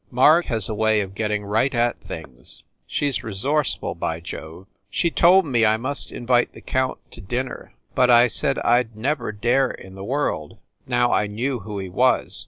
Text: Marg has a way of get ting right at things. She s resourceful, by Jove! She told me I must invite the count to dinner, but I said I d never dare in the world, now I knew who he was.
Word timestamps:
Marg 0.09 0.45
has 0.45 0.67
a 0.67 0.73
way 0.73 0.99
of 1.01 1.13
get 1.13 1.27
ting 1.27 1.45
right 1.45 1.75
at 1.75 1.95
things. 2.01 2.63
She 2.87 3.07
s 3.07 3.21
resourceful, 3.23 3.93
by 3.93 4.19
Jove! 4.19 4.65
She 4.89 5.11
told 5.11 5.45
me 5.45 5.63
I 5.63 5.77
must 5.77 6.11
invite 6.11 6.53
the 6.53 6.59
count 6.61 6.97
to 7.11 7.21
dinner, 7.21 7.75
but 7.93 8.09
I 8.09 8.27
said 8.27 8.57
I 8.65 8.81
d 8.81 8.89
never 8.95 9.31
dare 9.31 9.69
in 9.69 9.93
the 9.93 10.03
world, 10.03 10.57
now 10.87 11.11
I 11.13 11.27
knew 11.27 11.59
who 11.59 11.77
he 11.77 11.87
was. 11.89 12.39